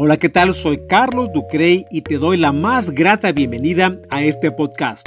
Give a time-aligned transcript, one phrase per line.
[0.00, 0.54] Hola, ¿qué tal?
[0.54, 5.04] Soy Carlos Ducrey y te doy la más grata bienvenida a este podcast.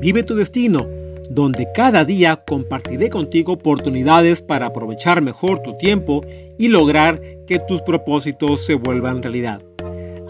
[0.00, 0.86] Vive tu destino,
[1.28, 6.24] donde cada día compartiré contigo oportunidades para aprovechar mejor tu tiempo
[6.56, 9.60] y lograr que tus propósitos se vuelvan realidad.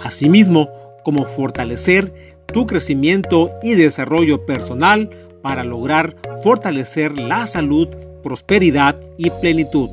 [0.03, 0.69] Asimismo,
[1.05, 2.13] como fortalecer
[2.47, 5.09] tu crecimiento y desarrollo personal
[5.41, 7.87] para lograr fortalecer la salud,
[8.25, 9.89] prosperidad y plenitud.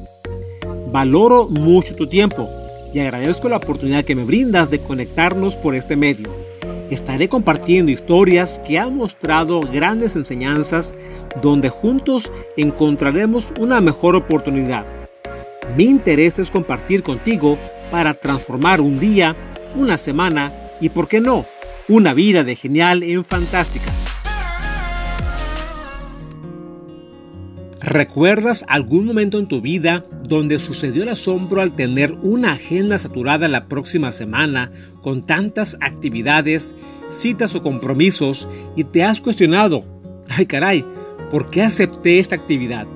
[0.91, 2.49] Valoro mucho tu tiempo
[3.01, 6.33] agradezco la oportunidad que me brindas de conectarnos por este medio.
[6.89, 10.95] Estaré compartiendo historias que han mostrado grandes enseñanzas
[11.41, 14.85] donde juntos encontraremos una mejor oportunidad.
[15.75, 17.57] Mi interés es compartir contigo
[17.91, 19.35] para transformar un día,
[19.75, 21.45] una semana y, por qué no,
[21.89, 23.96] una vida de genial en fantástica.
[27.87, 33.47] ¿Recuerdas algún momento en tu vida donde sucedió el asombro al tener una agenda saturada
[33.47, 36.75] la próxima semana con tantas actividades,
[37.09, 39.85] citas o compromisos y te has cuestionado,
[40.27, 40.83] ay caray,
[41.31, 42.87] ¿por qué acepté esta actividad?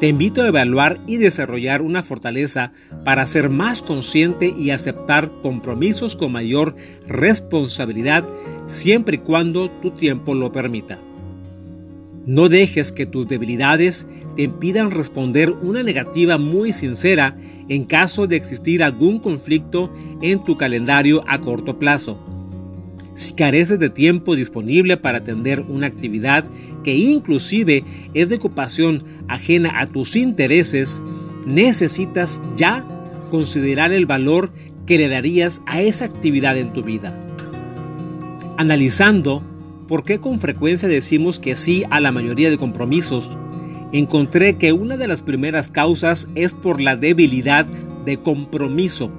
[0.00, 2.72] Te invito a evaluar y desarrollar una fortaleza
[3.06, 6.76] para ser más consciente y aceptar compromisos con mayor
[7.08, 8.22] responsabilidad
[8.66, 10.98] siempre y cuando tu tiempo lo permita.
[12.26, 17.36] No dejes que tus debilidades te impidan responder una negativa muy sincera
[17.68, 22.18] en caso de existir algún conflicto en tu calendario a corto plazo.
[23.14, 26.44] Si careces de tiempo disponible para atender una actividad
[26.82, 31.02] que inclusive es de ocupación ajena a tus intereses,
[31.46, 32.84] necesitas ya
[33.30, 34.50] considerar el valor
[34.86, 37.18] que le darías a esa actividad en tu vida.
[38.56, 39.42] Analizando
[39.86, 43.36] por qué con frecuencia decimos que sí a la mayoría de compromisos,
[43.92, 47.66] encontré que una de las primeras causas es por la debilidad
[48.04, 49.10] de compromiso.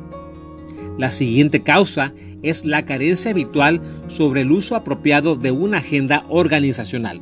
[0.97, 7.22] La siguiente causa es la carencia habitual sobre el uso apropiado de una agenda organizacional.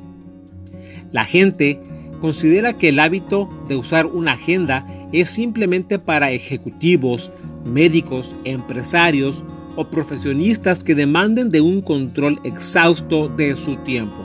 [1.12, 1.80] La gente
[2.20, 7.32] considera que el hábito de usar una agenda es simplemente para ejecutivos,
[7.64, 9.44] médicos, empresarios
[9.76, 14.18] o profesionistas que demanden de un control exhausto de su tiempo.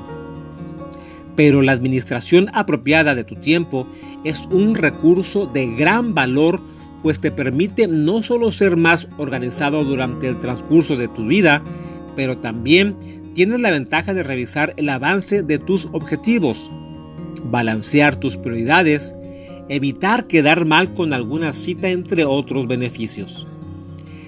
[1.36, 3.86] Pero la administración apropiada de tu tiempo
[4.24, 6.60] es un recurso de gran valor
[7.02, 11.62] pues te permite no solo ser más organizado durante el transcurso de tu vida,
[12.16, 12.96] pero también
[13.34, 16.70] tienes la ventaja de revisar el avance de tus objetivos,
[17.44, 19.14] balancear tus prioridades,
[19.68, 23.46] evitar quedar mal con alguna cita entre otros beneficios.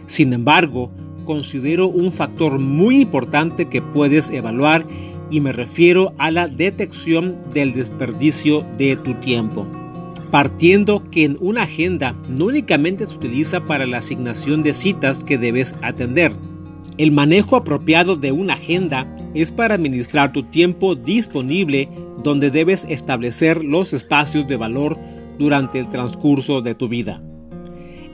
[0.07, 0.93] Sin embargo,
[1.25, 4.85] considero un factor muy importante que puedes evaluar
[5.31, 9.67] y me refiero a la detección del desperdicio de tu tiempo
[10.31, 15.39] partiendo que en una agenda no únicamente se utiliza para la asignación de citas que
[15.39, 16.33] debes atender.
[16.99, 21.89] El manejo apropiado de una agenda es para administrar tu tiempo disponible
[22.23, 24.97] donde debes establecer los espacios de valor
[25.39, 27.23] durante el transcurso de tu vida.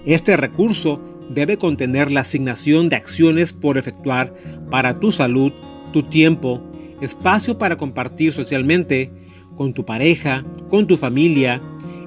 [0.04, 4.34] Este recurso debe contener la asignación de acciones por efectuar
[4.70, 5.52] para tu salud,
[5.92, 6.60] tu tiempo,
[7.00, 9.10] espacio para compartir socialmente,
[9.56, 11.62] con tu pareja, con tu familia,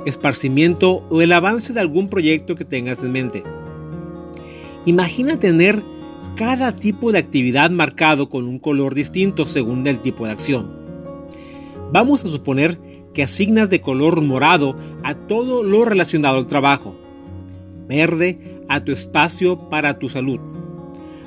[0.06, 3.44] esparcimiento o el avance de algún proyecto que tengas en mente.
[4.86, 5.82] Imagina tener
[6.36, 10.72] cada tipo de actividad marcado con un color distinto según el tipo de acción.
[11.92, 12.80] Vamos a suponer
[13.14, 16.96] que asignas de color morado a todo lo relacionado al trabajo,
[17.88, 20.40] verde a tu espacio para tu salud,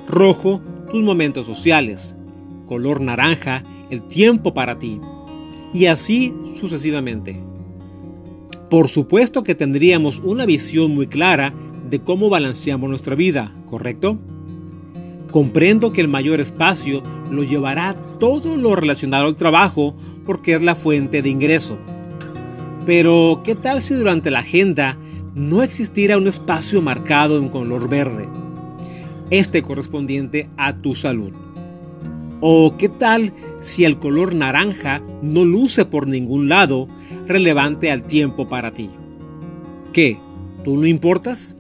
[0.09, 0.61] rojo
[0.91, 2.17] tus momentos sociales,
[2.67, 5.01] color naranja el tiempo para ti,
[5.75, 7.39] y así sucesivamente.
[8.71, 11.53] Por supuesto que tendríamos una visión muy clara
[11.89, 14.19] de cómo balanceamos nuestra vida, ¿correcto?
[15.31, 20.75] Comprendo que el mayor espacio lo llevará todo lo relacionado al trabajo porque es la
[20.75, 21.77] fuente de ingreso.
[22.87, 24.97] Pero, ¿qué tal si durante la agenda
[25.35, 28.29] no existiera un espacio marcado en color verde?
[29.31, 31.33] Este correspondiente a tu salud.
[32.41, 36.89] ¿O qué tal si el color naranja no luce por ningún lado
[37.27, 38.91] relevante al tiempo para ti?
[39.93, 40.19] ¿Qué?
[40.65, 41.57] ¿Tú no importas?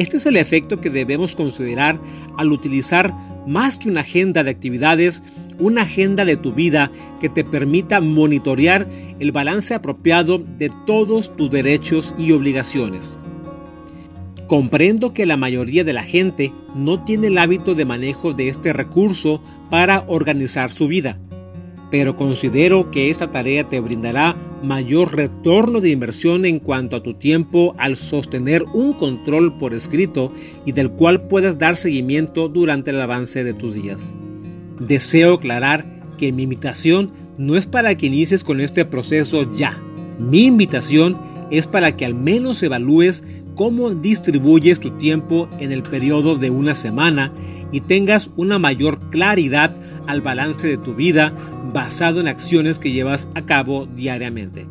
[0.00, 2.00] Este es el efecto que debemos considerar
[2.38, 3.12] al utilizar
[3.46, 5.22] más que una agenda de actividades,
[5.58, 8.88] una agenda de tu vida que te permita monitorear
[9.18, 13.20] el balance apropiado de todos tus derechos y obligaciones.
[14.46, 18.72] Comprendo que la mayoría de la gente no tiene el hábito de manejo de este
[18.72, 21.18] recurso para organizar su vida.
[21.90, 27.14] Pero considero que esta tarea te brindará mayor retorno de inversión en cuanto a tu
[27.14, 30.32] tiempo al sostener un control por escrito
[30.64, 34.14] y del cual puedas dar seguimiento durante el avance de tus días.
[34.78, 35.84] Deseo aclarar
[36.16, 39.78] que mi invitación no es para que inicies con este proceso ya.
[40.18, 41.16] Mi invitación
[41.50, 43.24] es para que al menos evalúes
[43.54, 47.32] cómo distribuyes tu tiempo en el periodo de una semana
[47.72, 49.74] y tengas una mayor claridad
[50.06, 51.32] al balance de tu vida
[51.72, 54.66] basado en acciones que llevas a cabo diariamente.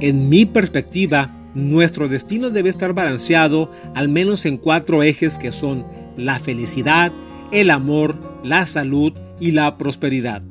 [0.00, 5.86] En mi perspectiva, nuestro destino debe estar balanceado al menos en cuatro ejes que son
[6.16, 7.12] la felicidad,
[7.50, 8.14] el amor,
[8.44, 10.42] la salud y la prosperidad.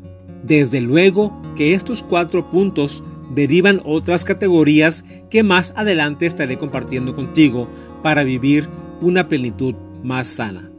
[0.44, 7.68] Desde luego que estos cuatro puntos derivan otras categorías que más adelante estaré compartiendo contigo
[8.04, 8.68] para vivir
[9.02, 10.70] una plenitud más sana.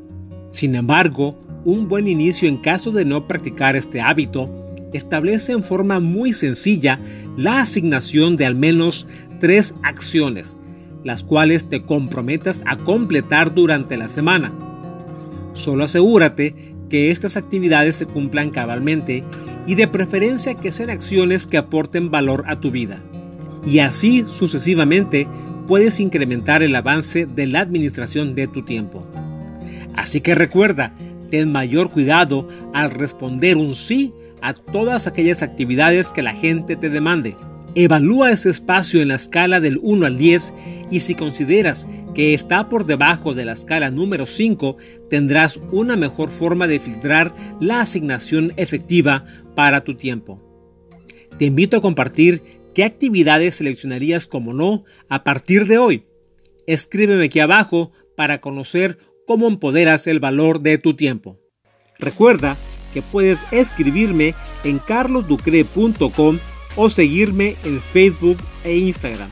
[0.51, 4.49] Sin embargo, un buen inicio en caso de no practicar este hábito
[4.93, 6.99] establece en forma muy sencilla
[7.37, 9.07] la asignación de al menos
[9.41, 10.57] tres acciones,
[11.05, 14.53] las cuales te comprometas a completar durante la semana.
[15.53, 19.25] Solo asegúrate que estas actividades se cumplan cabalmente
[19.67, 23.01] y de preferencia que sean acciones que aporten valor a tu vida.
[23.67, 25.27] Y así sucesivamente
[25.67, 29.07] puedes incrementar el avance de la administración de tu tiempo.
[29.95, 30.95] Así que recuerda,
[31.31, 36.89] ten mayor cuidado al responder un sí a todas aquellas actividades que la gente te
[36.89, 37.37] demande.
[37.79, 40.55] Evalúa ese espacio en la escala del 1 al 10
[40.91, 44.79] y si consideras que está por debajo de la escala número 5,
[45.11, 50.43] tendrás una mejor forma de filtrar la asignación efectiva para tu tiempo.
[51.39, 52.43] Te invito a compartir
[52.75, 56.07] qué actividades seleccionarías como no a partir de hoy.
[56.67, 58.97] Escríbeme aquí abajo para conocer
[59.27, 61.39] cómo empoderas el valor de tu tiempo.
[61.99, 62.57] Recuerda
[62.95, 64.35] que puedes escribirme
[64.65, 66.39] en carlosducre.com
[66.77, 69.31] o seguirme en Facebook e Instagram.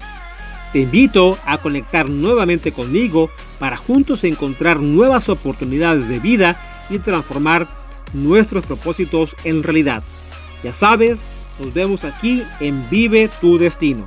[0.72, 3.30] Te invito a conectar nuevamente conmigo
[3.60, 6.56] para juntos encontrar nuevas oportunidades de vida
[6.90, 7.68] y transformar
[8.12, 10.02] nuestros propósitos en realidad.
[10.64, 11.22] Ya sabes,
[11.60, 14.04] nos vemos aquí en Vive tu Destino.